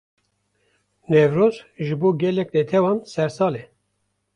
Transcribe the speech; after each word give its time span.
Newroz, 1.15 1.61
ji 1.85 2.01
bo 2.07 2.15
gelek 2.27 2.53
netewan 2.59 3.07
sersal 3.17 3.65
e 3.65 3.69